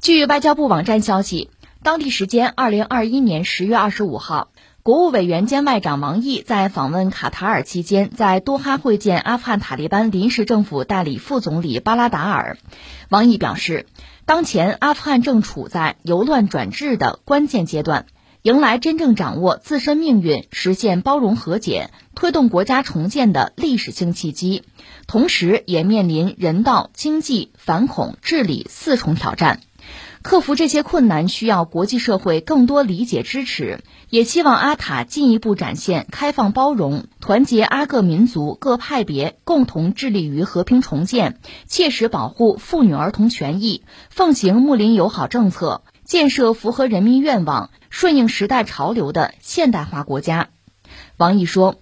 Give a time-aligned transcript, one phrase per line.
[0.00, 1.50] 据外交部网站消息，
[1.82, 4.48] 当地时间二零二一年十月二十五号。
[4.84, 12.58] 国务委员兼外长王毅在访问卡塔尔期间，在多哈会见阿富汗塔利班临时政府代理副总理巴拉达尔。
[13.10, 13.86] 王毅表示，
[14.24, 18.06] 当前阿富汗正处在由乱转治的关键阶段，
[18.42, 24.62] 迎来真正掌握自身命运、实现包容和解、推动国家重建的历史性契机，
[25.08, 29.60] 同时也面临人道、经济、反恐、治理四重挑战。
[30.22, 50.48] 克服这些困难需要国际社会更多理解支持，也希望阿塔进一步展现开放包容、团结阿各民族各派别，共同致力于和平重建，切实保护妇女儿童权益，奉行睦邻友好政策，建设符合人民愿望、顺应时代潮流的现代化国家。
[51.16, 51.76] 王毅说。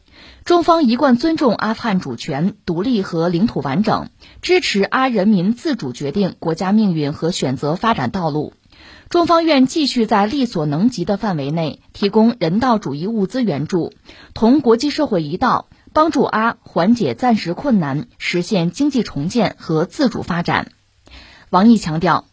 [0.46, 4.10] 中方一贯尊重阿富汗主权、独立和领土完整，
[4.42, 8.52] 支持阿人民自主决定国家命运和选择发展道路。
[9.08, 13.92] 中方愿继续在力所能及的范围内提供人道主义物资援助，
[14.34, 20.70] 同国际社会一道，帮助阿缓解暂时困难，实现经济重建和自主发展。
[21.50, 22.24] 王毅强调，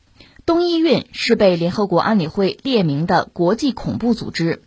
[0.46, 4.62] 东伊运是被联合国安理会列明的国际恐怖组织。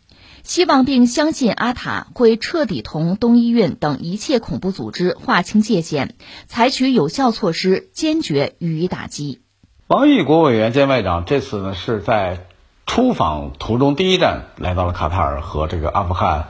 [0.47, 6.11] 希望并相信阿塔会彻底同东伊运等一切恐怖组织划清界限，
[6.47, 9.41] 采取有效措施，坚决予以打击。
[9.89, 12.47] 王毅国务委员兼外长这次呢是在
[12.86, 16.47] 出访途中第一站来到了卡塔尔，和这个阿富汗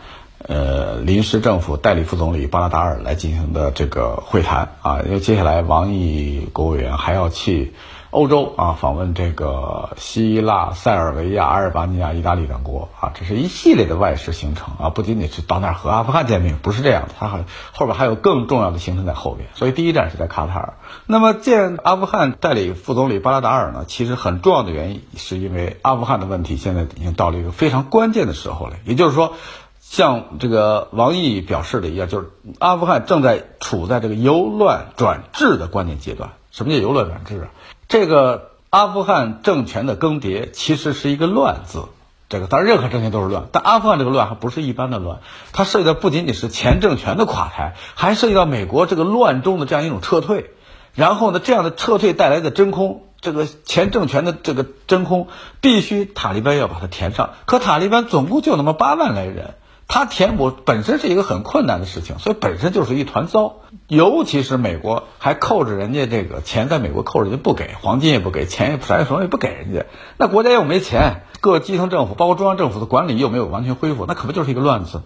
[0.47, 7.73] 呃临时政府代理副总理巴拉达尔来进行的这个会谈啊，因为接下来王毅国务委员还要去。
[8.17, 19.51] 欧洲啊，访问这个希腊、塞尔维亚、阿尔巴尼亚、意大利等国啊，这是一系列的外事行程啊，不仅仅是到那儿和阿富汗见面，不是这样的，他还后边还有更重要的行程在后边。
[19.53, 20.79] 所以第一站是在卡塔尔。
[21.05, 28.77] 那么见阿富汗代理副总理巴拉达尔呢，其实很重要的原因是因为阿富汗的问题现在已经到了一个非常关键的时候了。
[28.87, 29.35] 也就是说，
[29.79, 32.31] 像这个王毅表示的一样，就是
[32.61, 36.31] 阿富汗正在处在这个由乱转治的关键阶段。
[36.51, 37.49] 什么叫由乱转治啊？
[37.89, 41.85] 这个阿富汗政权的更迭其实是一个“乱”字，
[42.29, 45.21] 这个当然任何政权都是乱，但阿富汗这个乱还不是一般的乱，
[45.53, 50.51] 它涉及到不仅仅是前政权的垮台，还涉及到美国这个乱中的这样一种撤退，
[50.95, 55.29] 然后呢，这样的撤退带来的真空，这个前政权的这个真空，
[55.61, 59.55] 必须塔利班要把它填上，可塔利班总共就那么八万来人。
[59.89, 63.57] 它填补本身是一个很困难的事情，所以本身就是一团糟。
[63.89, 69.87] 尤其是美国还扣着人家这个钱，在美国扣着人家不给，黄金也不给，钱也啥什么也不给人家。
[70.17, 75.03] 那国家又没钱，各基层政府包括中央政府的管理又没有完全恢复，那可不就是一个乱字？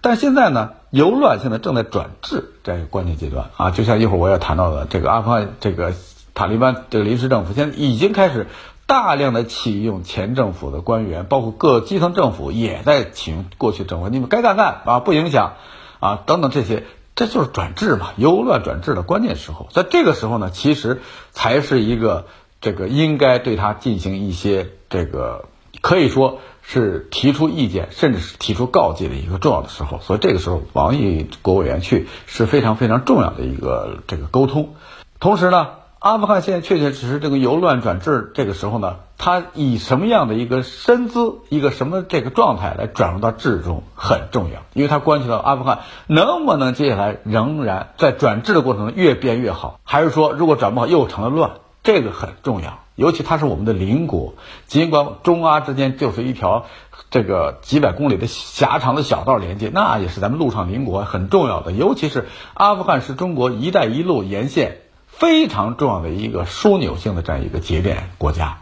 [0.00, 5.92] 但现在呢，由乱现在正在转治这个关键阶段啊，就像一会儿我要谈到的这个阿富汗这个
[6.34, 8.46] 塔利班这个临时政府，现在已经开始。
[8.90, 15.52] 大量的启用前政府的官员，包括各基层政府也在启用过去政府，你们该干干啊，不影响
[16.00, 16.82] 啊，等等这些，
[17.14, 22.26] 这就是转制嘛，由乱转治的关键时候，在这个时候呢，其实才是一个
[22.60, 25.44] 这个应该对他进行一些这个
[25.80, 34.74] 可以说是提出意见，甚至是提出告诫的一个重要的时候，所以这个时候王毅国委员去是非常非常重要的一个这个沟通，
[35.20, 35.79] 同时呢。
[36.00, 51.50] 阿富汗现在确确实实这个由乱转治，这个时候呢，他以什么样的一个身姿，一个什么这个状态来转入到治中很重要，因为它关系到阿富汗能不能接下来仍然在转治的过程中越变越好，还是说如果转不好又成了乱，
[51.82, 52.78] 这个很重要。
[52.94, 54.32] 尤其它是我们的邻国，
[54.66, 56.64] 尽管中阿之间就是一条
[57.10, 61.72] 这个几百公里的狭长的小道连接，那也是咱们陆上邻国很重要的。
[61.72, 64.78] 尤其是阿富汗是中国“一带一路”沿线。
[65.20, 68.60] 非常重要的一个枢纽性的这样一个节点国家，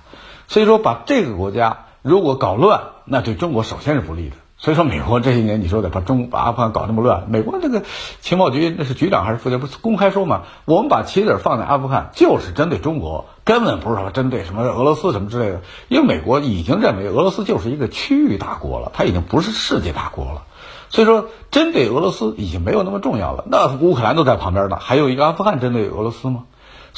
[0.48, 4.34] 所以说把这个国家如果搞乱，那对中国首先是不利的。
[4.60, 7.84] 所以说美国这些年你说的把中把阿富汗搞那么乱，美国这个
[8.20, 10.42] 情报局那是局长还是副局长不是公开说嘛？
[10.64, 15.60] 我们把棋子放在阿富汗就是针对中国，根本不是说针对什么俄罗斯什么之类的。
[15.86, 20.42] 因为美国已经认为俄罗斯就是一个区域大国了，它已经不是世界大国了。
[20.90, 23.44] 所以说，针对俄罗斯已经没有那么重要了。
[23.46, 26.44] 那乌克兰都在旁边呢，还有一个阿富汗针对俄罗斯吗？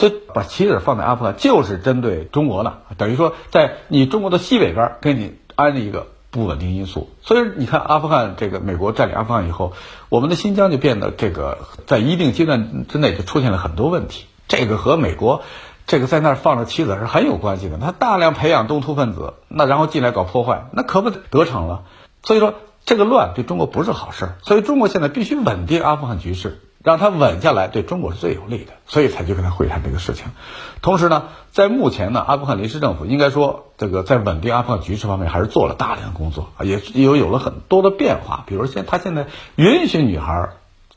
[0.00, 2.79] 所以把棋子放在阿富汗，就是针对中国的。
[2.97, 7.11] 等于说，在你中国的西北边给你安了一个不稳定因素。
[7.20, 9.75] 所以你看，阿富汗这个美国占领阿富汗以后，
[10.08, 14.25] 我们的新疆就变得这个在一定阶段之内就出现了很多问题。
[14.49, 15.43] 这个和美国
[15.87, 17.76] 这个在那儿放着棋子是很有关系的。
[17.76, 21.82] 他大量培养东突分子，那然后进来搞破坏，那可不得逞了。
[22.23, 22.55] 所以说。
[22.82, 30.27] 这个乱对中国不是好事儿，所以中国现在必须稳定阿富汗局势，让他稳下来，对中国是最有利的，所以才去跟他会谈这个事情。
[30.81, 38.44] 同时呢，在目前呢，阿富汗临时政府应该说，这个在稳定阿富汗局势方面还是做了大量工作也，也有了很多的变化。
[38.47, 40.50] 比如现他现在允许女孩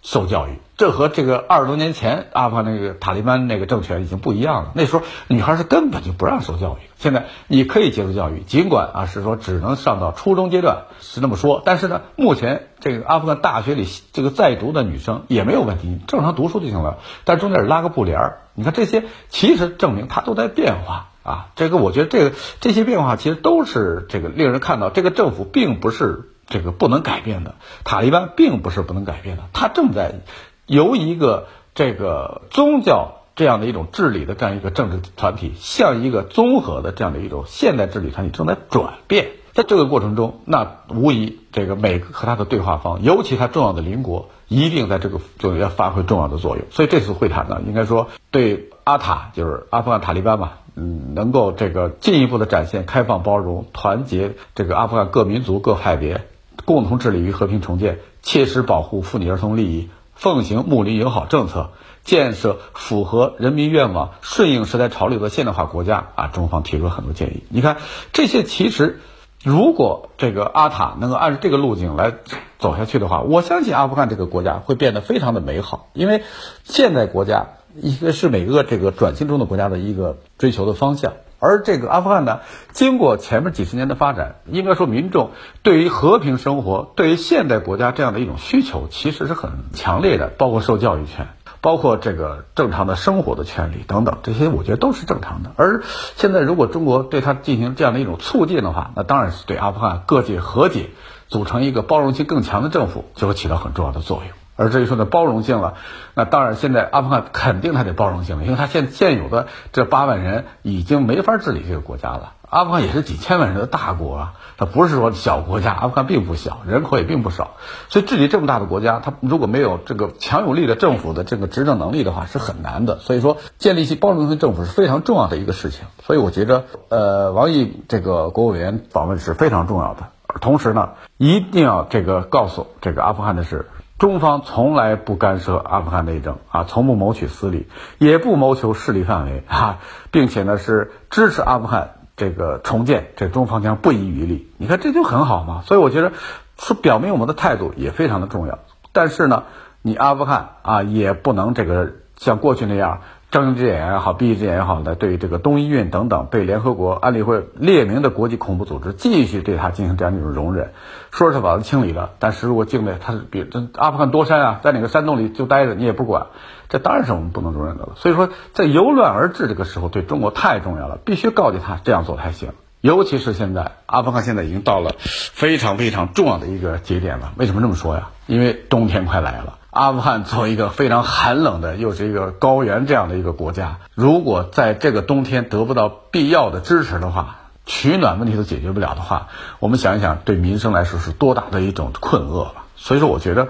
[0.03, 0.59] 受教育。
[0.75, 4.71] 这和这个二十多年前阿富汗那个塔利班那个政权已经不一样了。
[4.73, 11.61] 那时候女孩是根本就不让受教育，现在你可以接受教育，尽管啊是说只能上到初中阶段，是那么说。
[11.63, 16.97] 但是呢，目前这个阿富汗大学里这个在读的女生也没有问题，正常读书就行了。
[17.23, 21.49] 但中间拉个布帘儿，你看这些其实证明它都在变化啊。
[21.55, 30.21] 这个我觉得这个这些变化其实都是这个令人看到，这个政府并不是这个不能改变的，塔利班并不是不能改变的，他正在。
[30.65, 39.31] 由一个这个宗教这样的一种治理的这样一个政治团体，向一个综合的这样的一种现代治理团体正在转变。
[39.51, 46.65] 在这个过程中，那无疑这个美和他的对话方，尤其他重要的邻国，一定在这个作用要发挥重要的作用。
[46.71, 56.25] 所以这次会谈呢，应该说对阿塔就是阿富汗塔利班嘛，嗯，能够这个进一步的展现开放包容、团结这个阿富汗各民族各派别，
[56.65, 59.89] 共同致力于和平重建，切实保护妇女儿童利益。
[60.15, 61.71] 奉行睦邻友好政策，
[62.03, 66.27] 建设符合人民愿望、顺应时代潮流的现代化国家啊！
[66.27, 67.43] 中方提出了很多建议。
[67.49, 67.77] 你看，
[68.13, 69.01] 这些其实，
[69.43, 72.13] 如果这个阿塔能够按照这个路径来
[72.59, 75.89] 走下去的话，我相信阿富汗这个国家会变得非常的美好。
[75.93, 76.23] 因为
[76.63, 81.13] 现代国家一个是每个这个转型中的国家的一个追求的方向。
[81.43, 82.39] 而这个阿富汗呢，
[82.71, 85.31] 经过前面几十年的发展，应该说民众
[85.61, 90.27] 对于和平生活、对于现代国家这样的一种需求，其实是很强烈的。
[90.37, 91.27] 包括受教育权，
[91.59, 95.51] 包括这个正常的生活的权利等等，这些我觉得都是正常的。
[95.57, 95.83] 而
[96.15, 100.91] 现在，如果中国对他进行这样的一种促进的话，那当然是对阿富汗各界和解，
[101.27, 104.42] 组成一个包容性更强的政府，就会起到很重要的作用。
[104.55, 105.75] 而至于说的包容性了，
[106.13, 112.33] 那当然现在阿富汗肯定它得包容性了，因为它现现有的这八万人已经没法治理这个国家了。
[112.49, 117.53] 阿富汗也是几千万人的大国啊，它不是说小国家，阿富汗并不小，人口也并不少，
[117.89, 122.99] 所以治理这么大的国家，它如果没有这个强有力的政府的这个执政能力的话，是很难的。
[122.99, 125.87] 所以说，建立起包容性政府是非常重要的一个事情。
[126.03, 130.09] 所以我觉得，呃，王毅这个国务委员访问是非常重要的。
[130.39, 133.65] 同时呢，一定要这个告诉这个阿富汗的是。
[133.99, 137.67] 中方从来不干涉阿富汗内政啊，从不谋取私利，
[137.97, 139.79] 也不谋求势力范围啊，
[140.11, 144.51] 并且呢是支持阿富汗这个重建，这中方将不遗余力。
[144.57, 146.11] 你看这就很好嘛，所以我觉得
[146.59, 148.59] 是表明我们的态度也非常的重要。
[148.91, 149.43] 但是呢，
[149.81, 153.01] 你阿富汗啊也不能这个像过去那样。
[153.33, 160.71] 睁一只眼也好，闭一只眼也好的，对这个东伊运等等被联合国安理会列明的国际恐怖组织，继续对他进行这样一种容忍，
[161.09, 166.27] 说是把它清理了，但是如果境内他是比这阿富汗多山啊，在哪个山洞里就待着，你也不管，
[166.69, 167.93] 这当然是我们不能容忍的了。
[167.95, 172.51] 所以说，在由乱而治这个时候，对中国太重要了，必须告诫他这样做才行。
[172.81, 177.33] 尤其是现在，阿富汗现在已经到了非常非常重要的一个节点了。
[177.37, 178.09] 为什么这么说呀？
[178.27, 179.57] 因为冬天快来了。
[179.73, 189.29] 阿富汗作为一个非常寒冷的，又是一个高原这样的一个国家，如果在这个冬天得不到必要的支持的话，取暖问题都解决不了的话，
[189.59, 192.65] 我们想一想，对民生来说是多大的一种困厄吧。
[192.75, 193.47] 所以说，我觉得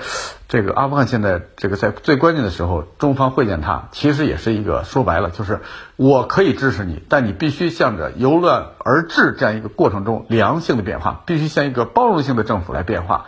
[0.47, 5.59] 这个阿富汗现在这个在最关键的时候，中方会见他，其实也是一个说白了，就是
[5.97, 13.25] 我可以支持你，但你必须向着由乱而治这样一个过程中良性的变化，必须向一个包容性的政府来变化。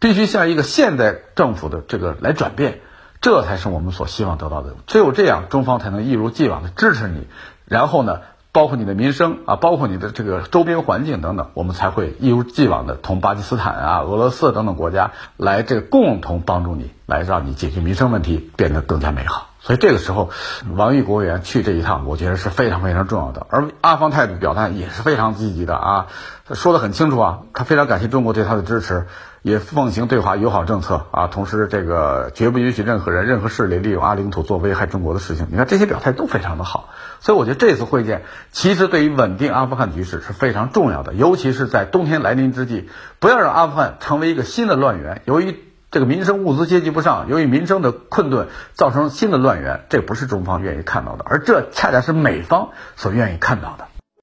[0.00, 2.80] 必须向一个现代政府的这个来转变，
[3.20, 4.76] 这才是我们所希望得到的。
[4.86, 7.26] 只有这样，中方才能一如既往的支持你。
[7.64, 8.20] 然后呢，
[8.52, 19.48] 包括你的民生啊，包括你的这个周边环境等等，我们才会一如既往的同巴基斯坦啊、俄罗斯等等国家来这共同帮助你，来让你解决民生问题，变得更加美好。
[19.68, 20.30] 所以这个时候，
[20.76, 23.46] 王毅国务员去这一趟，我觉得是非常非常重要的。
[23.50, 26.06] 而阿方态度表态也是非常积极的啊，
[26.54, 29.08] 说的很清楚啊，他非常感谢中国对他的支持。
[29.42, 35.46] 也奉行对华友好政策啊，同时这个绝不允许任何人、任何势力利用阿领土做危害中国的事情。
[35.50, 36.88] 你看这些表态都非常的好，
[37.20, 42.88] 所以我觉得这次会见其实对于稳定阿富汗局势是非常重要的，尤其是在冬天来临之际，
[43.20, 45.20] 不要让阿富汗成为一个新的乱源。
[45.26, 45.56] 由于
[45.90, 53.88] 这个民生物资接济不上，由于民生的困顿造成新的乱源，这不是中方愿意看到的，而这恰恰是美方所愿意看到的。